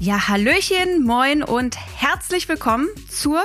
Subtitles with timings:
[0.00, 3.40] Ja, Hallöchen, moin und herzlich willkommen zur,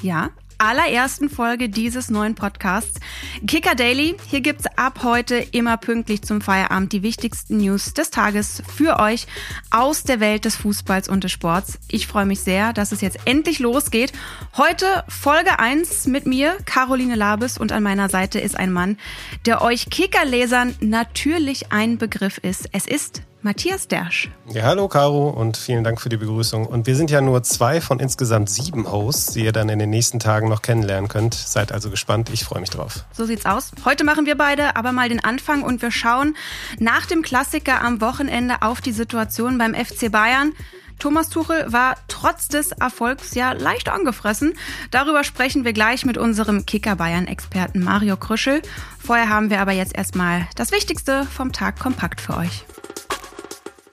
[0.00, 3.00] ja, allerersten Folge dieses neuen Podcasts.
[3.46, 4.16] Kicker Daily.
[4.30, 9.26] Hier gibt's ab heute immer pünktlich zum Feierabend die wichtigsten News des Tages für euch
[9.70, 11.78] aus der Welt des Fußballs und des Sports.
[11.88, 14.12] Ich freue mich sehr, dass es jetzt endlich losgeht.
[14.56, 18.96] Heute Folge 1 mit mir, Caroline Labes, und an meiner Seite ist ein Mann,
[19.44, 22.70] der euch Kickerlesern natürlich ein Begriff ist.
[22.72, 24.30] Es ist Matthias Dersch.
[24.48, 26.64] Ja, hallo Caro und vielen Dank für die Begrüßung.
[26.64, 29.90] Und wir sind ja nur zwei von insgesamt sieben Hosts, die ihr dann in den
[29.90, 31.34] nächsten Tagen noch kennenlernen könnt.
[31.34, 33.04] Seid also gespannt, ich freue mich drauf.
[33.12, 33.72] So sieht's aus.
[33.84, 36.34] Heute machen wir beide aber mal den Anfang und wir schauen
[36.78, 40.54] nach dem Klassiker am Wochenende auf die Situation beim FC Bayern.
[40.98, 44.54] Thomas Tuchel war trotz des Erfolgs ja leicht angefressen.
[44.90, 48.62] Darüber sprechen wir gleich mit unserem Kicker Bayern-Experten Mario Krüschel.
[48.98, 52.64] Vorher haben wir aber jetzt erstmal das Wichtigste vom Tag kompakt für euch.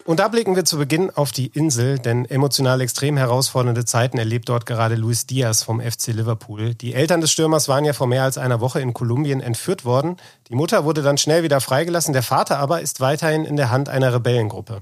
[0.06, 4.50] Und da blicken wir zu Beginn auf die Insel, denn emotional extrem herausfordernde Zeiten erlebt
[4.50, 6.74] dort gerade Luis Diaz vom FC Liverpool.
[6.74, 10.18] Die Eltern des Stürmers waren ja vor mehr als einer Woche in Kolumbien entführt worden.
[10.50, 13.90] Die Mutter wurde dann schnell wieder freigelassen, der Vater aber ist weiterhin in der Hand
[13.90, 14.82] einer Rebellengruppe.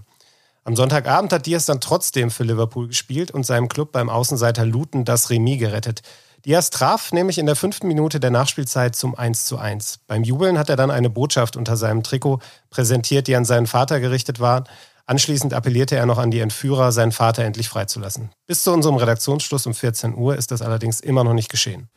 [0.63, 5.03] Am Sonntagabend hat Diaz dann trotzdem für Liverpool gespielt und seinem Club beim Außenseiter Luton
[5.03, 6.01] das Remis gerettet.
[6.45, 9.99] Diaz traf nämlich in der fünften Minute der Nachspielzeit zum 1 zu 1.
[10.07, 13.99] Beim Jubeln hat er dann eine Botschaft unter seinem Trikot präsentiert, die an seinen Vater
[13.99, 14.63] gerichtet war.
[15.09, 18.29] Anschließend appellierte er noch an die Entführer, seinen Vater endlich freizulassen.
[18.45, 21.89] Bis zu unserem Redaktionsschluss um 14 Uhr ist das allerdings immer noch nicht geschehen.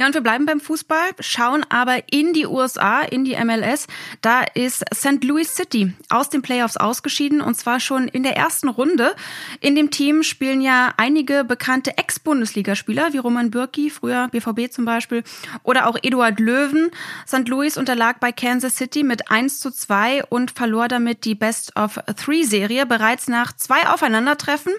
[0.00, 3.86] Ja, und wir bleiben beim Fußball, schauen aber in die USA, in die MLS.
[4.22, 5.22] Da ist St.
[5.22, 9.14] Louis City aus den Playoffs ausgeschieden und zwar schon in der ersten Runde.
[9.60, 15.22] In dem Team spielen ja einige bekannte Ex-Bundesligaspieler wie Roman Bürki, früher BVB zum Beispiel,
[15.64, 16.90] oder auch Eduard Löwen.
[17.28, 17.46] St.
[17.46, 22.00] Louis unterlag bei Kansas City mit 1 zu 2 und verlor damit die Best of
[22.16, 24.72] Three Serie bereits nach zwei Aufeinandertreffen.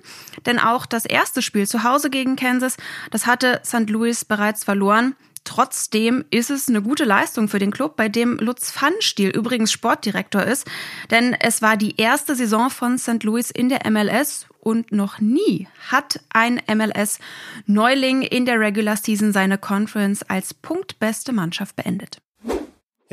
[0.47, 2.77] Denn auch das erste Spiel zu Hause gegen Kansas,
[3.11, 3.87] das hatte St.
[3.87, 5.10] Louis bereits verloren.
[5.43, 10.43] Trotzdem ist es eine gute Leistung für den Club, bei dem Lutz Pfannstiel übrigens Sportdirektor
[10.43, 10.67] ist,
[11.09, 13.23] denn es war die erste Saison von St.
[13.23, 19.57] Louis in der MLS und noch nie hat ein MLS-Neuling in der Regular Season seine
[19.57, 22.21] Conference als punktbeste Mannschaft beendet.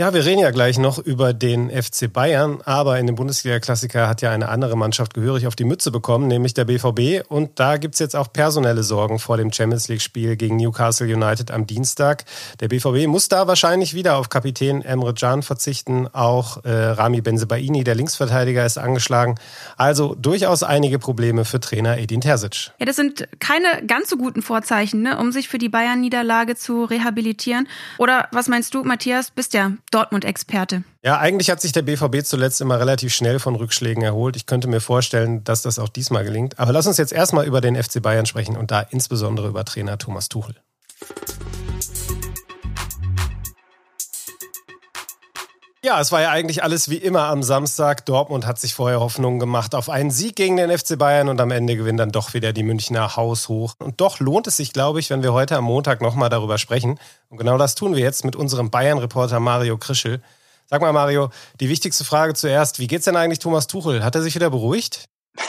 [0.00, 4.22] Ja, wir reden ja gleich noch über den FC Bayern, aber in dem Bundesliga-Klassiker hat
[4.22, 7.28] ja eine andere Mannschaft gehörig auf die Mütze bekommen, nämlich der BVB.
[7.28, 11.66] Und da gibt's jetzt auch personelle Sorgen vor dem Champions League-Spiel gegen Newcastle United am
[11.66, 12.26] Dienstag.
[12.60, 16.06] Der BVB muss da wahrscheinlich wieder auf Kapitän Emre Can verzichten.
[16.06, 19.34] Auch äh, Rami Benzebaini, der Linksverteidiger, ist angeschlagen.
[19.76, 22.70] Also durchaus einige Probleme für Trainer Edin Terzic.
[22.78, 26.84] Ja, das sind keine ganz so guten Vorzeichen, ne, um sich für die Bayern-Niederlage zu
[26.84, 27.66] rehabilitieren.
[27.98, 29.32] Oder was meinst du, Matthias?
[29.32, 30.84] Bist ja Dortmund-Experte.
[31.02, 34.36] Ja, eigentlich hat sich der BVB zuletzt immer relativ schnell von Rückschlägen erholt.
[34.36, 36.58] Ich könnte mir vorstellen, dass das auch diesmal gelingt.
[36.58, 39.98] Aber lass uns jetzt erstmal über den FC Bayern sprechen und da insbesondere über Trainer
[39.98, 40.56] Thomas Tuchel.
[45.88, 48.04] Ja, es war ja eigentlich alles wie immer am Samstag.
[48.04, 51.50] Dortmund hat sich vorher Hoffnungen gemacht auf einen Sieg gegen den FC Bayern und am
[51.50, 53.72] Ende gewinnen dann doch wieder die Münchner haushoch.
[53.78, 57.00] Und doch lohnt es sich, glaube ich, wenn wir heute am Montag nochmal darüber sprechen.
[57.30, 60.20] Und genau das tun wir jetzt mit unserem Bayern-Reporter Mario Krischel.
[60.66, 62.78] Sag mal, Mario, die wichtigste Frage zuerst.
[62.80, 64.04] Wie geht's denn eigentlich Thomas Tuchel?
[64.04, 65.08] Hat er sich wieder beruhigt?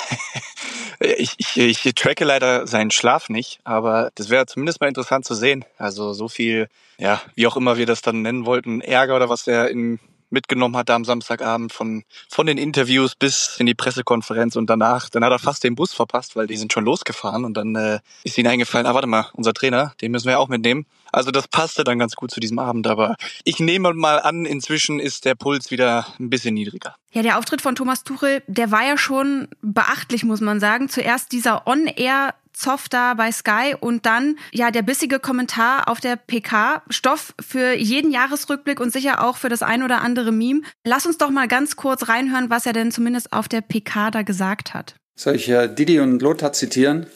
[1.02, 5.34] Ich, ich, ich tracke leider seinen Schlaf nicht, aber das wäre zumindest mal interessant zu
[5.34, 5.64] sehen.
[5.78, 6.68] Also so viel,
[6.98, 10.76] ja, wie auch immer wir das dann nennen wollten, Ärger oder was er in mitgenommen
[10.78, 15.24] hat da am Samstagabend von, von den Interviews bis in die Pressekonferenz und danach, dann
[15.24, 18.38] hat er fast den Bus verpasst, weil die sind schon losgefahren und dann äh, ist
[18.38, 20.86] ihnen eingefallen, ah warte mal, unser Trainer, den müssen wir auch mitnehmen.
[21.12, 25.00] Also das passte dann ganz gut zu diesem Abend, aber ich nehme mal an, inzwischen
[25.00, 26.96] ist der Puls wieder ein bisschen niedriger.
[27.12, 30.90] Ja, der Auftritt von Thomas Tuchel, der war ja schon beachtlich, muss man sagen.
[30.90, 36.18] Zuerst dieser On-Air Zoff da bei Sky und dann ja der bissige Kommentar auf der
[36.18, 36.84] PK.
[36.90, 40.62] Stoff für jeden Jahresrückblick und sicher auch für das ein oder andere Meme.
[40.86, 44.24] Lass uns doch mal ganz kurz reinhören, was er denn zumindest auf der PK da
[44.24, 44.96] gesagt hat.
[45.16, 47.08] Soll ich ja Didi und Lothar zitieren?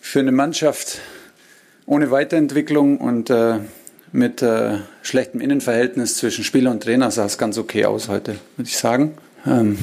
[0.00, 1.00] Für eine Mannschaft
[1.84, 3.58] ohne Weiterentwicklung und äh,
[4.12, 8.68] mit äh, schlechtem Innenverhältnis zwischen Spieler und Trainer sah es ganz okay aus heute, würde
[8.68, 9.16] ich sagen.
[9.44, 9.76] Ähm,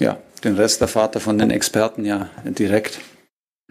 [0.00, 3.00] ja, den Rest der Vater von den Experten ja direkt.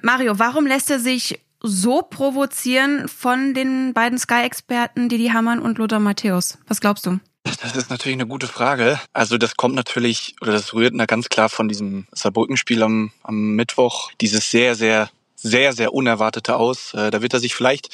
[0.01, 5.99] Mario, warum lässt er sich so provozieren von den beiden Sky-Experten Didi Hamann und Lothar
[5.99, 6.57] Matthäus?
[6.67, 7.19] Was glaubst du?
[7.61, 8.99] Das ist natürlich eine gute Frage.
[9.13, 13.55] Also das kommt natürlich, oder das rührt na ganz klar von diesem Saarbrücken-Spiel am, am
[13.55, 14.11] Mittwoch.
[14.21, 16.93] Dieses sehr, sehr, sehr, sehr unerwartete Aus.
[16.93, 17.89] Äh, da wird er sich vielleicht,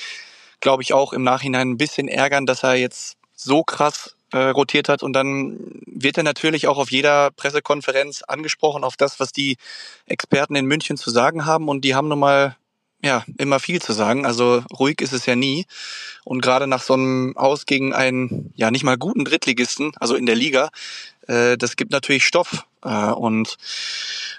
[0.60, 4.90] glaube ich, auch im Nachhinein ein bisschen ärgern, dass er jetzt so krass äh, rotiert
[4.90, 5.02] hat.
[5.02, 9.58] Und dann wird er natürlich auch auf jeder Pressekonferenz angesprochen auf das, was die
[10.06, 11.70] Experten in München zu sagen haben.
[11.70, 12.56] Und die haben nun mal
[13.02, 14.26] ja, immer viel zu sagen.
[14.26, 15.66] Also ruhig ist es ja nie.
[16.24, 20.26] Und gerade nach so einem Aus gegen einen, ja, nicht mal guten Drittligisten, also in
[20.26, 20.70] der Liga,
[21.28, 22.66] äh, das gibt natürlich Stoff.
[22.84, 23.58] Äh, und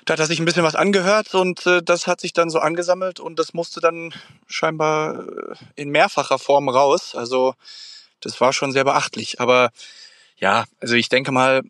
[0.05, 2.59] da hat er sich ein bisschen was angehört und äh, das hat sich dann so
[2.59, 4.13] angesammelt und das musste dann
[4.47, 7.15] scheinbar äh, in mehrfacher Form raus.
[7.15, 7.55] Also
[8.21, 9.41] das war schon sehr beachtlich.
[9.41, 9.71] Aber
[10.37, 11.63] ja, also ich denke mal,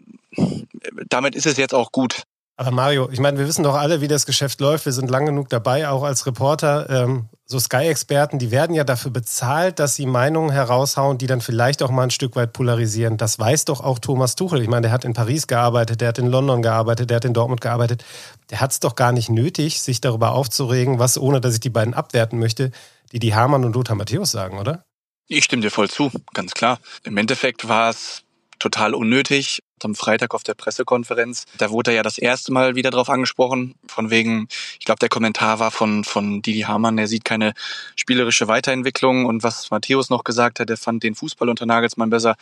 [1.09, 2.23] damit ist es jetzt auch gut.
[2.59, 4.87] Aber Mario, ich meine, wir wissen doch alle, wie das Geschäft läuft.
[4.87, 6.89] Wir sind lang genug dabei, auch als Reporter.
[6.89, 11.83] Ähm, so Sky-Experten, die werden ja dafür bezahlt, dass sie Meinungen heraushauen, die dann vielleicht
[11.83, 13.19] auch mal ein Stück weit polarisieren.
[13.19, 14.63] Das weiß doch auch Thomas Tuchel.
[14.63, 17.35] Ich meine, der hat in Paris gearbeitet, der hat in London gearbeitet, der hat in
[17.35, 18.05] Dortmund gearbeitet.
[18.51, 21.71] Der hat es doch gar nicht nötig, sich darüber aufzuregen, was, ohne dass ich die
[21.71, 22.71] beiden abwerten möchte,
[23.13, 24.83] die die Hamann und Lothar Matthäus sagen, oder?
[25.29, 26.79] Ich stimme dir voll zu, ganz klar.
[27.03, 28.23] Im Endeffekt war es
[28.61, 29.63] total unnötig.
[29.83, 33.75] Am Freitag auf der Pressekonferenz, da wurde er ja das erste Mal wieder drauf angesprochen,
[33.87, 34.49] von wegen,
[34.81, 37.53] ich glaube, der Kommentar war von, von Didi Hamann, er sieht keine
[37.95, 42.37] spielerische Weiterentwicklung und was Matthäus noch gesagt hat, er fand den Fußball unter Nagelsmann besser.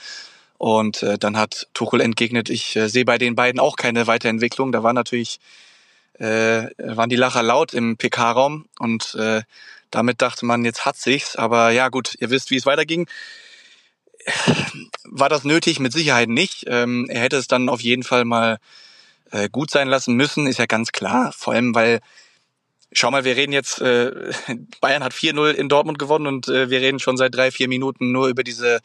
[0.59, 4.73] Und äh, dann hat Tuchel entgegnet, ich äh, sehe bei den beiden auch keine Weiterentwicklung.
[4.73, 5.41] Da war natürlich,
[6.19, 9.43] äh, waren die Lacher laut im PK-Raum und äh,
[9.91, 11.37] damit dachte man, jetzt hat sich's.
[11.37, 13.07] Aber ja gut, ihr wisst, wie es weiterging
[15.05, 15.81] war das nötig?
[15.81, 16.65] Mit Sicherheit nicht.
[16.67, 18.59] Ähm, er hätte es dann auf jeden Fall mal
[19.31, 21.33] äh, gut sein lassen müssen, ist ja ganz klar.
[21.33, 22.01] Vor allem, weil,
[22.93, 24.33] schau mal, wir reden jetzt, äh,
[24.81, 28.13] Bayern hat 4-0 in Dortmund gewonnen und äh, wir reden schon seit drei, vier Minuten
[28.13, 28.81] nur über diese,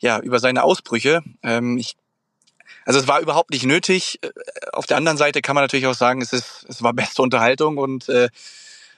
[0.00, 1.22] ja, über seine Ausbrüche.
[1.42, 1.96] Ähm, ich,
[2.90, 4.18] also es war überhaupt nicht nötig.
[4.20, 4.30] Äh,
[4.72, 7.78] auf der anderen Seite kann man natürlich auch sagen, es ist, es war beste Unterhaltung
[7.78, 8.28] und äh,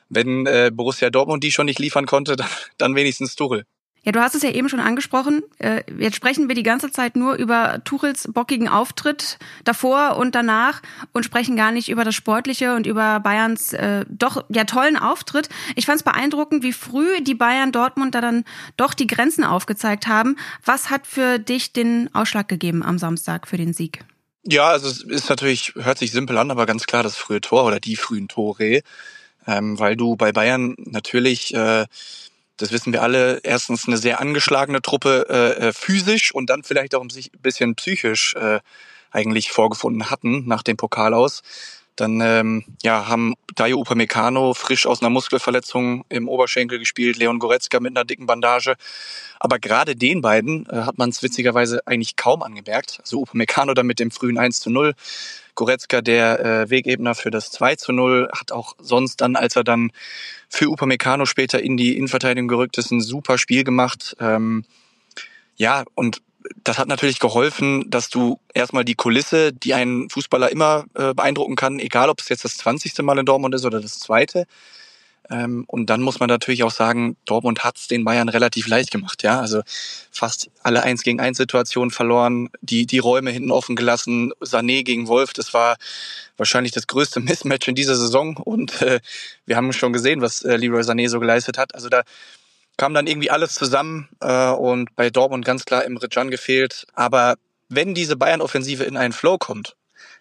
[0.09, 2.49] wenn äh, Borussia Dortmund die schon nicht liefern konnte, dann,
[2.79, 3.67] dann wenigstens Tuchel.
[4.05, 5.45] Ja, du hast es ja eben schon angesprochen.
[5.59, 10.83] Äh, jetzt sprechen wir die ganze Zeit nur über Tuchels bockigen Auftritt davor und danach
[11.13, 15.49] und sprechen gar nicht über das Sportliche und über Bayerns äh, doch ja tollen Auftritt.
[15.77, 18.45] Ich fand es beeindruckend, wie früh die Bayern Dortmund da dann
[18.77, 20.37] doch die Grenzen aufgezeigt haben.
[20.65, 24.05] Was hat für dich den Ausschlag gegeben am Samstag für den Sieg?
[24.45, 27.65] Ja, also es ist natürlich, hört sich simpel an, aber ganz klar das frühe Tor
[27.65, 28.83] oder die frühen Tore,
[29.47, 31.87] ähm, weil du bei Bayern natürlich äh,
[32.57, 36.95] das wissen wir alle, erstens eine sehr angeschlagene Truppe äh, äh, physisch und dann vielleicht
[36.95, 37.11] auch ein
[37.41, 38.61] bisschen psychisch äh,
[39.11, 41.43] eigentlich vorgefunden hatten nach dem Pokal aus.
[41.97, 47.81] Dann ähm, ja, haben Dayo Upamecano frisch aus einer Muskelverletzung im Oberschenkel gespielt, Leon Goretzka
[47.81, 48.75] mit einer dicken Bandage.
[49.39, 52.99] Aber gerade den beiden äh, hat man es witzigerweise eigentlich kaum angemerkt.
[53.03, 54.95] Also Upamecano dann mit dem frühen 1 zu 0,
[55.55, 59.65] Goretzka der äh, Wegebner für das 2 zu 0, hat auch sonst dann, als er
[59.65, 59.93] dann
[60.49, 64.17] für Upamecano später in die Innenverteidigung gerückt ist, ein super Spiel gemacht.
[64.19, 64.65] Ähm,
[65.57, 66.23] ja, und
[66.65, 71.57] das hat natürlich geholfen, dass du erstmal die Kulisse, die einen Fußballer immer äh, beeindrucken
[71.57, 72.99] kann, egal ob es jetzt das 20.
[73.03, 74.47] Mal in Dortmund ist oder das zweite,
[75.31, 78.91] ähm, und dann muss man natürlich auch sagen, Dortmund hat es den Bayern relativ leicht
[78.91, 79.23] gemacht.
[79.23, 79.63] Ja, also
[80.11, 84.33] fast alle eins gegen eins Situationen verloren, die die Räume hinten offen gelassen.
[84.41, 85.77] Sané gegen Wolf, das war
[86.37, 88.37] wahrscheinlich das größte Mismatch in dieser Saison.
[88.37, 89.01] Und äh,
[89.47, 91.75] wir haben schon gesehen, was äh, Leroy Sané so geleistet hat.
[91.75, 92.03] Also da
[92.77, 96.87] kam dann irgendwie alles zusammen äh, und bei Dortmund ganz klar im Can gefehlt.
[96.95, 97.37] Aber
[97.69, 99.77] wenn diese Bayern-Offensive in einen Flow kommt,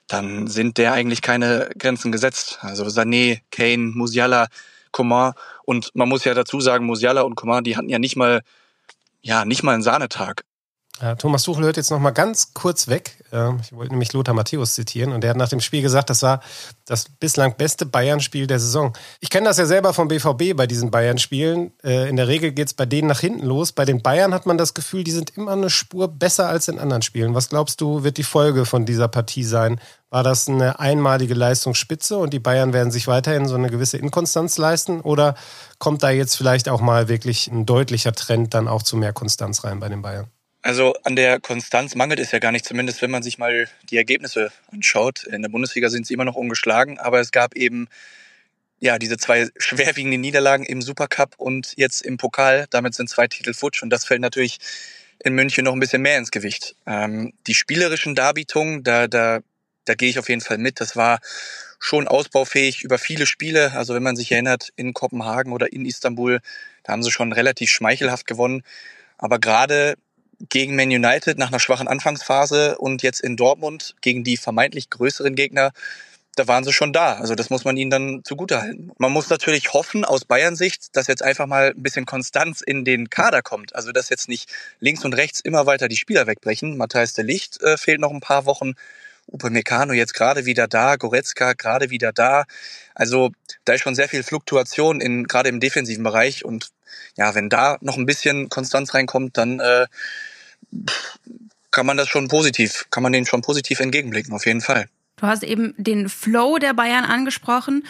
[0.07, 2.59] dann sind der eigentlich keine Grenzen gesetzt.
[2.62, 4.48] Also Sané, Kane, Musiala,
[4.91, 5.34] Coman.
[5.63, 8.41] Und man muss ja dazu sagen, Musiala und Coman, die hatten ja nicht mal,
[9.22, 10.43] ja, nicht mal einen Sahnetag.
[11.01, 13.24] Ja, Thomas Tuchel hört jetzt noch mal ganz kurz weg.
[13.31, 16.22] Ähm, ich wollte nämlich Lothar Matthäus zitieren und der hat nach dem Spiel gesagt, das
[16.22, 16.41] war
[16.86, 18.93] das bislang beste Bayern-Spiel der Saison.
[19.20, 21.72] Ich kenne das ja selber vom BVB bei diesen Bayern-Spielen.
[21.84, 23.72] Äh, in der Regel geht es bei denen nach hinten los.
[23.72, 26.77] Bei den Bayern hat man das Gefühl, die sind immer eine Spur besser als in
[26.77, 27.34] anderen Spielen.
[27.34, 29.81] Was glaubst du, wird die Folge von dieser Partie sein?
[30.12, 34.60] War das eine einmalige Leistungsspitze und die Bayern werden sich weiterhin so eine gewisse Inkonstanz
[34.60, 35.01] leisten?
[35.01, 35.34] Oder
[35.79, 39.63] kommt da jetzt vielleicht auch mal wirklich ein deutlicher Trend dann auch zu mehr Konstanz
[39.63, 40.27] rein bei den Bayern?
[40.62, 43.98] Also an der Konstanz mangelt es ja gar nicht, zumindest wenn man sich mal die
[43.98, 45.24] Ergebnisse anschaut.
[45.24, 47.88] In der Bundesliga sind sie immer noch ungeschlagen, aber es gab eben
[48.80, 52.68] ja diese zwei schwerwiegenden Niederlagen im Supercup und jetzt im Pokal.
[52.70, 54.60] Damit sind zwei Titel futsch und das fällt natürlich
[55.24, 56.75] in München noch ein bisschen mehr ins Gewicht.
[56.86, 59.39] Ähm, die spielerischen Darbietungen, da, da,
[59.86, 60.80] da gehe ich auf jeden Fall mit.
[60.80, 61.20] Das war
[61.80, 63.72] schon ausbaufähig über viele Spiele.
[63.74, 66.39] Also wenn man sich erinnert, in Kopenhagen oder in Istanbul,
[66.84, 68.63] da haben sie schon relativ schmeichelhaft gewonnen.
[69.18, 69.96] Aber gerade
[70.50, 75.36] gegen Man United nach einer schwachen Anfangsphase und jetzt in Dortmund gegen die vermeintlich größeren
[75.36, 75.71] Gegner,
[76.36, 77.15] da waren sie schon da.
[77.15, 78.91] Also das muss man ihnen dann zugutehalten.
[78.98, 82.86] Man muss natürlich hoffen aus Bayern Sicht, dass jetzt einfach mal ein bisschen Konstanz in
[82.86, 83.75] den Kader kommt.
[83.75, 86.77] Also dass jetzt nicht links und rechts immer weiter die Spieler wegbrechen.
[86.77, 88.74] Matthias de Licht äh, fehlt noch ein paar Wochen.
[89.31, 92.45] Upamecano jetzt gerade wieder da, Goretzka gerade wieder da.
[92.95, 93.31] Also
[93.65, 96.69] da ist schon sehr viel Fluktuation in gerade im defensiven Bereich und
[97.17, 99.86] ja, wenn da noch ein bisschen Konstanz reinkommt, dann äh,
[101.71, 104.87] kann man das schon positiv, kann man den schon positiv entgegenblicken, auf jeden Fall.
[105.15, 107.85] Du hast eben den Flow der Bayern angesprochen.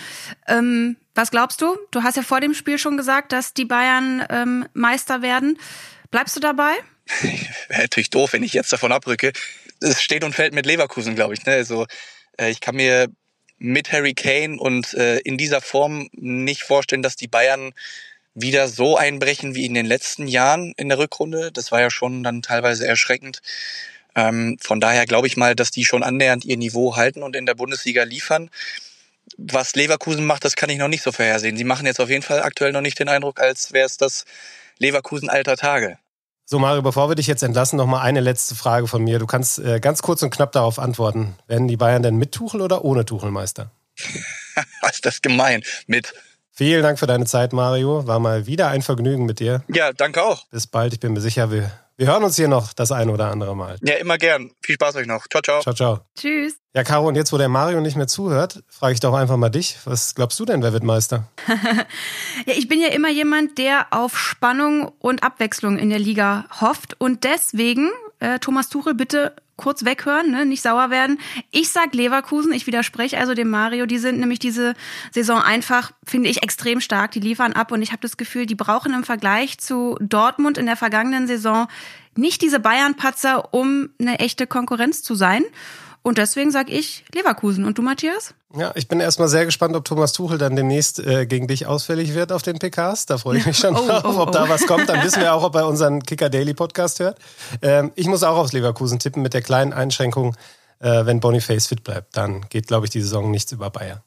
[0.48, 1.78] Ähm, was glaubst du?
[1.92, 5.58] Du hast ja vor dem Spiel schon gesagt, dass die Bayern ähm, Meister werden.
[6.10, 6.74] Bleibst du dabei?
[7.70, 9.32] Wäre natürlich doof, wenn ich jetzt davon abrücke.
[9.80, 11.46] Es steht und fällt mit Leverkusen, glaube ich.
[11.46, 11.54] Ne?
[11.54, 11.88] Also
[12.38, 13.08] äh, ich kann mir
[13.58, 17.74] mit Harry Kane und äh, in dieser Form nicht vorstellen, dass die Bayern
[18.34, 21.52] wieder so einbrechen wie in den letzten Jahren in der Rückrunde.
[21.52, 23.42] Das war ja schon dann teilweise erschreckend.
[24.16, 27.46] Ähm, von daher glaube ich mal, dass die schon annähernd ihr Niveau halten und in
[27.46, 28.50] der Bundesliga liefern.
[29.38, 31.58] Was Leverkusen macht, das kann ich noch nicht so vorhersehen.
[31.58, 34.26] Sie machen jetzt auf jeden Fall aktuell noch nicht den Eindruck, als wäre es das
[34.80, 35.98] Leverkusen alter Tage.
[36.46, 39.20] So, Mario, bevor wir dich jetzt entlassen, noch mal eine letzte Frage von mir.
[39.20, 41.36] Du kannst äh, ganz kurz und knapp darauf antworten.
[41.48, 43.72] Werden die Bayern denn mit Tuchel oder ohne Tuchel Meister?
[44.82, 45.64] Was ist das gemein?
[45.88, 46.14] Mit.
[46.62, 48.06] Vielen Dank für deine Zeit, Mario.
[48.06, 49.64] War mal wieder ein Vergnügen mit dir.
[49.68, 50.46] Ja, danke auch.
[50.52, 50.94] Bis bald.
[50.94, 53.80] Ich bin mir sicher, wir, wir hören uns hier noch das ein oder andere Mal.
[53.82, 54.52] Ja, immer gern.
[54.62, 55.26] Viel Spaß euch noch.
[55.28, 55.62] Ciao, ciao.
[55.62, 56.02] Ciao, ciao.
[56.16, 56.58] Tschüss.
[56.76, 59.50] Ja, Caro, und jetzt, wo der Mario nicht mehr zuhört, frage ich doch einfach mal
[59.50, 59.80] dich.
[59.86, 61.28] Was glaubst du denn, wer wird Meister?
[62.46, 66.94] ja, ich bin ja immer jemand, der auf Spannung und Abwechslung in der Liga hofft.
[67.00, 67.90] Und deswegen,
[68.20, 70.46] äh, Thomas Tuchel, bitte kurz weghören, ne?
[70.46, 71.20] nicht sauer werden.
[71.52, 73.86] Ich sag Leverkusen, ich widerspreche also dem Mario.
[73.86, 74.74] Die sind nämlich diese
[75.12, 77.12] Saison einfach, finde ich, extrem stark.
[77.12, 80.66] Die liefern ab und ich habe das Gefühl, die brauchen im Vergleich zu Dortmund in
[80.66, 81.68] der vergangenen Saison
[82.16, 85.44] nicht diese Bayern-Patzer, um eine echte Konkurrenz zu sein.
[86.04, 87.64] Und deswegen sage ich Leverkusen.
[87.64, 88.34] Und du, Matthias?
[88.56, 92.16] Ja, ich bin erstmal sehr gespannt, ob Thomas Tuchel dann demnächst äh, gegen dich ausfällig
[92.16, 93.06] wird auf den PKs.
[93.06, 94.32] Da freue ich mich schon oh, drauf, oh, ob oh.
[94.32, 94.90] da was kommt.
[94.90, 97.20] Dann wissen wir auch, ob er unseren Kicker Daily Podcast hört.
[97.62, 100.36] Ähm, ich muss auch aufs Leverkusen tippen mit der kleinen Einschränkung,
[100.80, 102.18] äh, wenn Boniface fit bleibt.
[102.18, 104.02] Dann geht, glaube ich, die Saison nichts über Bayern.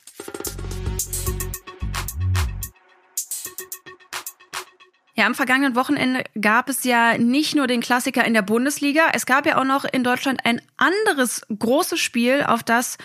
[5.16, 9.26] Ja, am vergangenen Wochenende gab es ja nicht nur den Klassiker in der Bundesliga, es
[9.26, 12.98] gab ja auch noch in Deutschland ein anderes großes Spiel, auf das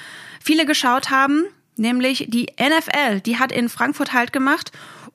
[0.43, 1.43] viele geschaut haben,
[1.75, 3.21] nämlich die NFL.
[3.21, 4.71] Die hat in Frankfurt halt gemacht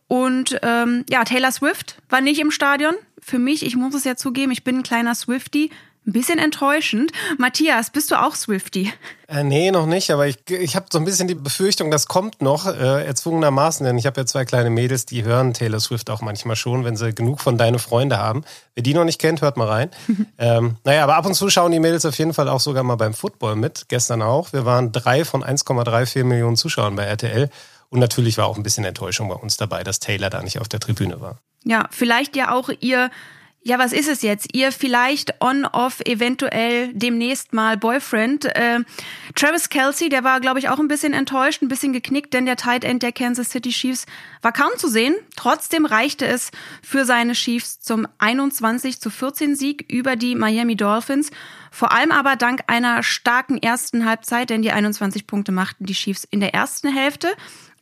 [0.06, 2.94] und ähm, ja, Taylor Swift war nicht im Stadion.
[3.20, 5.70] Für mich, ich muss es ja zugeben, ich bin ein kleiner Swifty.
[6.06, 7.12] Ein bisschen enttäuschend.
[7.38, 8.92] Matthias, bist du auch Swifty?
[9.26, 12.42] Äh, nee, noch nicht, aber ich, ich habe so ein bisschen die Befürchtung, das kommt
[12.42, 16.20] noch, äh, erzwungenermaßen, denn ich habe ja zwei kleine Mädels, die hören Taylor Swift auch
[16.20, 18.44] manchmal schon, wenn sie genug von Deine Freunde haben.
[18.74, 19.90] Wer die noch nicht kennt, hört mal rein.
[20.38, 22.96] ähm, naja, aber ab und zu schauen die Mädels auf jeden Fall auch sogar mal
[22.96, 23.86] beim Football mit.
[23.88, 24.52] Gestern auch.
[24.52, 27.48] Wir waren drei von 1,34 Millionen Zuschauern bei RTL.
[27.88, 30.68] Und natürlich war auch ein bisschen Enttäuschung bei uns dabei, dass Taylor da nicht auf
[30.68, 31.38] der Tribüne war.
[31.64, 33.10] Ja, vielleicht ja auch ihr
[33.66, 34.54] ja, was ist es jetzt?
[34.54, 38.44] Ihr vielleicht on-off eventuell demnächst mal Boyfriend.
[38.44, 38.80] Äh,
[39.34, 42.56] Travis Kelsey, der war, glaube ich, auch ein bisschen enttäuscht, ein bisschen geknickt, denn der
[42.56, 44.04] Tight End der Kansas City Chiefs
[44.42, 45.14] war kaum zu sehen.
[45.34, 46.50] Trotzdem reichte es
[46.82, 51.30] für seine Chiefs zum 21 zu 14 Sieg über die Miami Dolphins.
[51.70, 56.28] Vor allem aber dank einer starken ersten Halbzeit, denn die 21 Punkte machten die Chiefs
[56.30, 57.34] in der ersten Hälfte.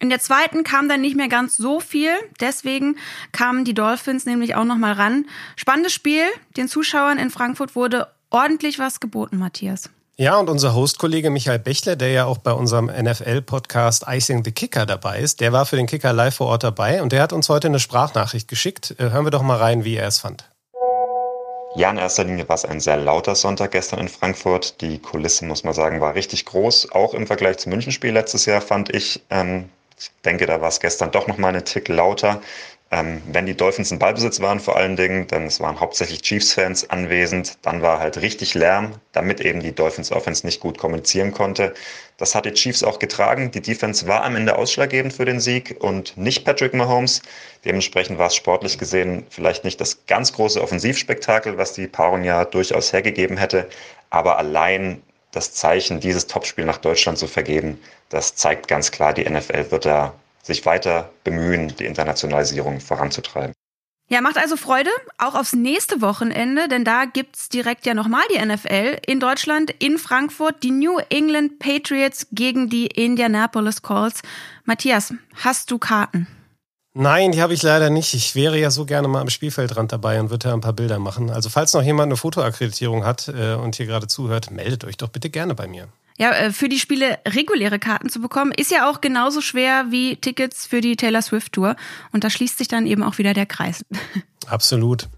[0.03, 2.11] In der zweiten kam dann nicht mehr ganz so viel.
[2.41, 2.97] Deswegen
[3.31, 5.27] kamen die Dolphins nämlich auch noch mal ran.
[5.55, 6.25] Spannendes Spiel.
[6.57, 9.91] Den Zuschauern in Frankfurt wurde ordentlich was geboten, Matthias.
[10.17, 14.87] Ja, und unser Hostkollege Michael Bechler, der ja auch bei unserem NFL-Podcast Icing the Kicker
[14.87, 17.49] dabei ist, der war für den Kicker live vor Ort dabei und der hat uns
[17.49, 18.97] heute eine Sprachnachricht geschickt.
[18.99, 20.51] Äh, hören wir doch mal rein, wie er es fand.
[21.77, 24.81] Ja, in erster Linie war es ein sehr lauter Sonntag gestern in Frankfurt.
[24.81, 26.91] Die Kulisse, muss man sagen, war richtig groß.
[26.91, 29.23] Auch im Vergleich zum Münchenspiel letztes Jahr fand ich.
[29.31, 29.69] Ähm,
[29.99, 32.41] ich denke, da war es gestern doch nochmal eine Tick lauter.
[32.93, 36.91] Ähm, wenn die Dolphins in Ballbesitz waren vor allen Dingen, denn es waren hauptsächlich Chiefs-Fans
[36.91, 41.73] anwesend, dann war halt richtig Lärm, damit eben die Dolphins-Offense nicht gut kommunizieren konnte.
[42.19, 43.51] Das hat die Chiefs auch getragen.
[43.51, 47.23] Die Defense war am Ende ausschlaggebend für den Sieg und nicht Patrick Mahomes.
[47.65, 52.45] Dementsprechend war es sportlich gesehen vielleicht nicht das ganz große Offensivspektakel, was die Paarung ja
[52.45, 53.71] durchaus hergegeben hätte,
[54.11, 59.29] aber allein das Zeichen, dieses Topspiel nach Deutschland zu vergeben, das zeigt ganz klar, die
[59.29, 63.55] NFL wird da sich weiter bemühen, die Internationalisierung voranzutreiben.
[64.09, 68.45] Ja, macht also Freude, auch aufs nächste Wochenende, denn da gibt's direkt ja nochmal die
[68.45, 74.21] NFL in Deutschland, in Frankfurt, die New England Patriots gegen die Indianapolis Colts.
[74.65, 76.27] Matthias, hast du Karten?
[76.95, 78.13] Nein, die habe ich leider nicht.
[78.13, 80.99] Ich wäre ja so gerne mal am Spielfeldrand dabei und würde da ein paar Bilder
[80.99, 81.31] machen.
[81.31, 85.09] Also falls noch jemand eine Fotoakkreditierung hat äh, und hier gerade zuhört, meldet euch doch
[85.09, 85.89] bitte gerne bei mir.
[86.19, 90.17] Ja, äh, für die Spiele reguläre Karten zu bekommen, ist ja auch genauso schwer wie
[90.17, 91.77] Tickets für die Taylor Swift Tour.
[92.13, 93.85] Und da schließt sich dann eben auch wieder der Kreis.
[94.47, 95.09] Absolut.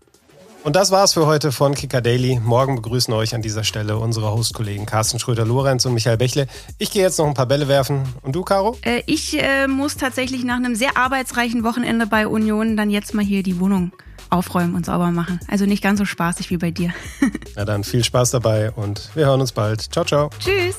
[0.65, 2.41] Und das war's für heute von Kicker Daily.
[2.43, 6.47] Morgen begrüßen euch an dieser Stelle unsere Hostkollegen Carsten Schröder-Lorenz und Michael Bächle.
[6.79, 8.03] Ich gehe jetzt noch ein paar Bälle werfen.
[8.23, 8.75] Und du, Caro?
[8.81, 13.23] Äh, ich äh, muss tatsächlich nach einem sehr arbeitsreichen Wochenende bei Union dann jetzt mal
[13.23, 13.93] hier die Wohnung
[14.31, 15.39] aufräumen und sauber machen.
[15.49, 16.95] Also nicht ganz so spaßig wie bei dir.
[17.57, 19.93] Na dann viel Spaß dabei und wir hören uns bald.
[19.93, 20.31] Ciao, ciao.
[20.39, 20.77] Tschüss.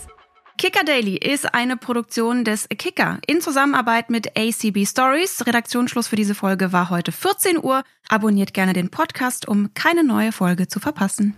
[0.58, 5.46] Kicker Daily ist eine Produktion des Kicker in Zusammenarbeit mit ACB Stories.
[5.46, 7.84] Redaktionsschluss für diese Folge war heute 14 Uhr.
[8.08, 11.36] Abonniert gerne den Podcast, um keine neue Folge zu verpassen.